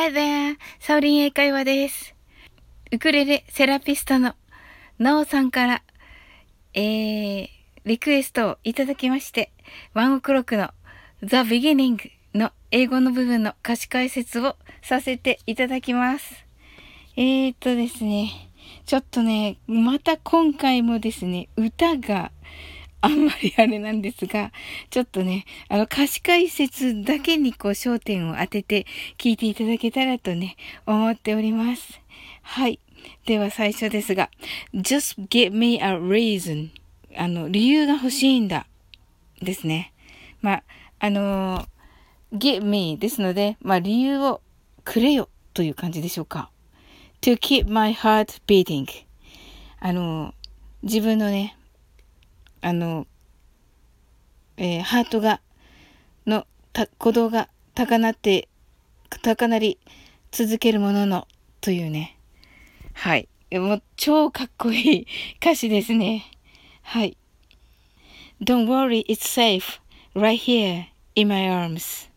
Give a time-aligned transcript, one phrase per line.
[0.00, 0.56] Hi there!
[0.78, 2.14] サオリン英会話です。
[2.92, 4.36] ウクレレセラピストの
[5.00, 5.82] ナオさんから、
[6.72, 7.48] えー、
[7.84, 9.50] リクエストをいただきまして、
[9.94, 10.70] ワンオクロックの
[11.22, 11.98] The Beginning
[12.32, 16.46] の英語の部分の歌詞解説をさせていただきます。
[17.16, 18.52] えーとですね、
[18.86, 22.30] ちょっとね、また今回もですね、歌が
[23.00, 24.52] あんまりあれなんですが、
[24.90, 28.86] ちょっとね、あの歌詞解説だけにこう焦点を当てて
[29.18, 30.56] 聞いていただけたらとね、
[30.86, 32.00] 思っております。
[32.42, 32.80] はい。
[33.26, 34.30] では最初ですが、
[34.74, 36.70] just give me a reason.
[37.16, 38.66] あの、理由が欲しいんだ。
[39.42, 39.92] ですね。
[40.40, 40.64] まあ、
[41.00, 41.66] あの
[42.32, 44.40] give me ですので、まあ理由を
[44.84, 46.50] くれよという感じでしょうか。
[47.20, 48.86] to keep my heart beating.
[49.80, 50.34] あの
[50.82, 51.56] 自分のね、
[52.60, 53.06] あの、
[54.56, 55.40] えー、ハートが、
[56.26, 58.48] の、鼓動が高鳴って、
[59.22, 59.78] 高鳴り
[60.32, 61.28] 続けるものの、
[61.60, 62.16] というね。
[62.92, 63.28] はい。
[63.52, 65.06] もう超かっこいい
[65.40, 66.30] 歌詞ですね。
[66.82, 67.16] はい。
[68.42, 69.80] Don't worry, it's safe.
[70.14, 72.08] Right here in my arms.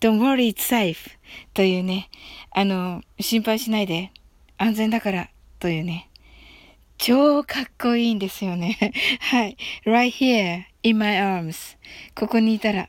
[0.00, 1.10] Don't worry, it's safe.
[1.54, 2.10] というね。
[2.50, 4.10] あの、心配しないで。
[4.58, 5.30] 安全だから。
[5.58, 6.08] というね。
[7.04, 8.78] 超かっこいいんですよね。
[9.18, 9.56] はい。
[9.84, 11.76] right here in my arms.
[12.14, 12.88] ここにいたら、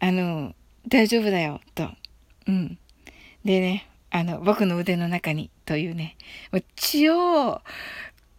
[0.00, 0.56] あの、
[0.88, 1.92] 大丈夫だよ、と。
[2.48, 2.76] うん。
[3.44, 6.16] でね、あの、僕の腕の中に、というね。
[6.50, 7.62] もう超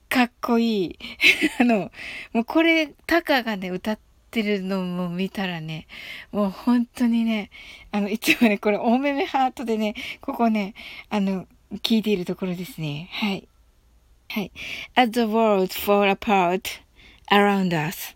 [0.09, 0.99] かっこいい。
[1.61, 1.89] あの、
[2.33, 5.87] もうこれ、タカがね、歌ってるのも見たらね、
[6.33, 7.49] もう本当にね、
[7.91, 10.73] あの、いつもね、これ、大めめハートでね、ここね、
[11.09, 13.07] あの、聞いているところですね。
[13.13, 13.47] はい。
[14.33, 14.51] はい。
[14.95, 16.61] as the world fall apart
[17.29, 18.15] around us.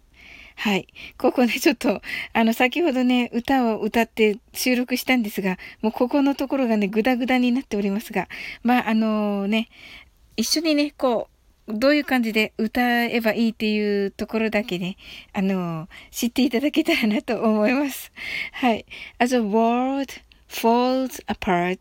[0.56, 0.88] はい。
[1.18, 8.30] ここね、ちょっと、あの、先ほどね、歌を歌って収録したんですが、もうここのところがね、ぐだぐだになっておりますが、
[8.64, 9.68] まあ、あのね、
[10.38, 11.28] 一緒にね、こ
[11.68, 14.96] う、どういう感じで歌えばいいっていうところだけね、
[15.34, 18.14] あの、知っていただけたらなと思います。
[18.54, 18.86] はい。
[19.20, 20.14] as a world
[20.48, 21.80] falls apart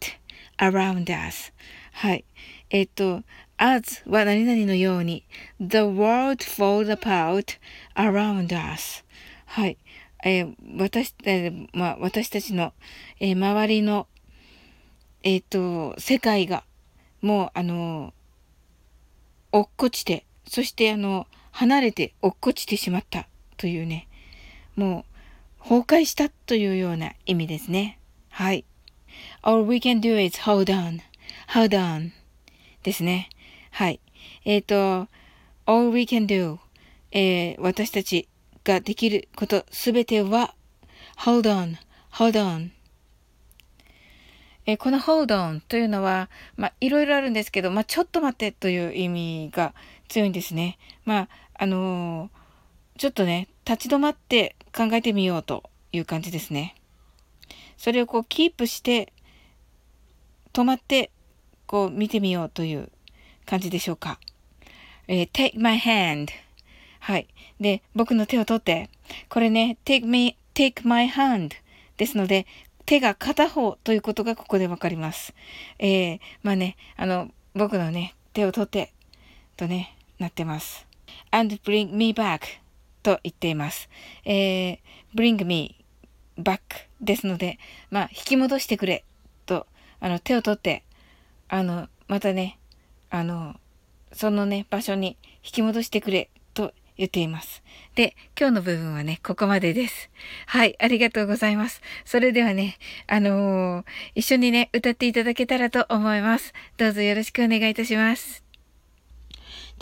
[0.58, 1.52] around us.
[1.92, 2.24] はい。
[2.70, 3.22] えっと、
[3.56, 5.24] as は何々のように
[5.60, 7.58] the world falls apart
[7.94, 9.04] around us
[9.54, 9.78] はい。
[10.24, 12.72] えー、私、えー、まあ、私たちの、
[13.20, 14.08] えー、周りの、
[15.22, 16.64] えっ、と、世界が、
[17.20, 18.12] もう、あの、
[19.52, 23.28] 落っこちて、そしてあの、離れて落っこちてしまった
[23.58, 24.08] というね、
[24.74, 25.04] も
[25.60, 28.00] う、崩壊したというような意味ですね。
[28.30, 28.64] はい。
[29.42, 31.00] All we can do is hold on,
[31.50, 32.10] hold on
[32.82, 33.28] ですね。
[33.74, 33.98] はい。
[34.44, 35.08] えっ、ー、と、
[35.66, 36.58] all we can do、
[37.10, 38.28] えー、私たち
[38.62, 40.54] ができることすべては、
[41.18, 41.74] hold on,
[42.12, 42.70] hold on。
[44.66, 49.74] えー、この hold on というのは、まあ、いろいろあるんですけど、まあ、ちょっと待ってという意味が
[50.06, 50.78] 強いんですね。
[51.04, 56.76] まあ、あのー、ちょっとね、立ち止まって考えてみようという感じですね。
[57.76, 59.12] それをこう、キープして、
[60.52, 61.10] 止まって、
[61.66, 62.92] こう、見てみようという
[63.46, 64.18] 感じでしょうか。
[65.08, 66.28] えー、take my hand.
[67.00, 67.28] はい。
[67.60, 68.88] で、僕の手を取って。
[69.28, 71.50] これね、take me, take my hand
[71.96, 72.46] ですので、
[72.86, 75.34] 手が片方ということがここでわかります。
[75.78, 78.92] えー、まあね、あの、僕のね、手を取って、
[79.56, 80.86] とね、なってます。
[81.30, 82.40] and bring me back
[83.02, 83.88] と言っています。
[84.24, 84.78] えー、
[85.14, 85.84] bring me
[86.38, 86.60] back
[87.00, 87.58] ですので、
[87.90, 89.04] まあ、引き戻してくれ
[89.46, 89.66] と、
[90.00, 90.84] あの、手を取って、
[91.48, 92.58] あの、またね、
[93.10, 93.56] あの、
[94.12, 97.62] そのね、場所に引き戻してくれと言っています。
[97.94, 100.10] で、今日の部分はね、ここまでです。
[100.46, 101.80] はい、ありがとうございます。
[102.04, 103.84] それではね、あのー、
[104.14, 106.52] 一緒にね、歌っていただけたらと思います。
[106.76, 108.43] どうぞよろしくお願いいたします。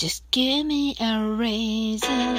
[0.03, 2.37] Just give me a reason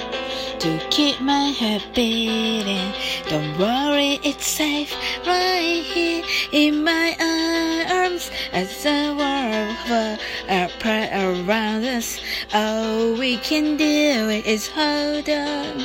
[0.60, 2.92] to keep my heart beating.
[3.30, 4.94] Don't worry, it's safe
[5.26, 8.30] right here in my arms.
[8.52, 10.20] As the world falls
[10.50, 12.20] apart around us,
[12.54, 15.80] all we can do is hold on.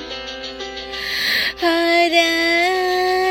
[1.61, 3.28] Hold on.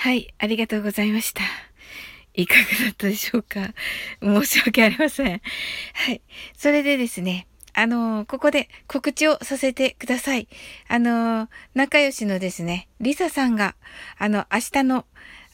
[0.00, 1.42] はい、ありがとうございました。
[2.32, 3.74] いかがだったでしょうか？
[4.22, 5.42] 申し訳ありません。
[5.92, 6.22] はい。
[6.56, 10.46] それでですね、あのー、ここで告知をさせてください。
[10.86, 13.74] あのー、仲良しのですね、リサさんが、
[14.18, 15.04] あの、明日の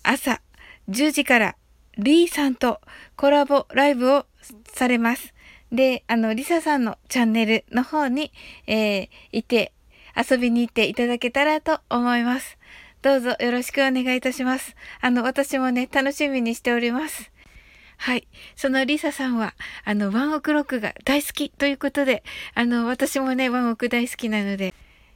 [0.03, 0.43] 朝
[0.91, 1.57] 10時から
[1.97, 2.83] リーさんと
[3.17, 4.27] コラボライブを
[4.75, 5.33] されます。
[5.73, 8.31] で、あの、リサさんのチャンネルの方に、
[8.67, 9.73] えー、いて、
[10.15, 12.59] 遊びに行っていただけたらと思います。
[13.05, 14.75] どうぞよろしくお願いいたします。
[15.03, 17.31] あの、私もね、楽しみにしております。
[17.99, 18.27] はい。
[18.57, 19.53] そのリサさんは、
[19.85, 22.23] あの、ワンオクロックが大好きということで、
[22.55, 24.73] あの、私もね、ワンオク大好きなので、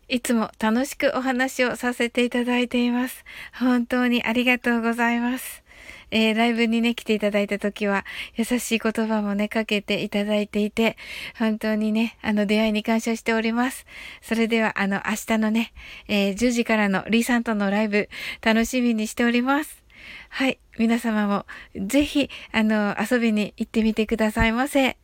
[0.06, 3.24] いつも楽しくお話をさせていただいています。
[3.58, 5.62] 本当にありがとうございます。
[6.10, 8.04] えー、ライブにね、来ていただいた時は、
[8.36, 10.96] 優しい言葉もね、かけていただいていて、
[11.38, 13.86] 本当にね、あの、出会いに感謝しております。
[14.22, 15.72] それでは、あの、明日のね、
[16.08, 18.08] えー、10時からのリーさんとのライブ、
[18.42, 19.84] 楽しみにしております。
[20.30, 20.58] はい。
[20.78, 21.46] 皆様も、
[21.76, 24.96] ぜひ、あの、遊びに行ってみてくださいませ。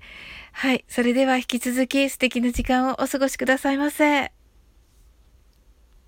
[0.53, 0.85] はい。
[0.89, 4.44] それでは引き続き素敵な時間をお過ごしくださいませ。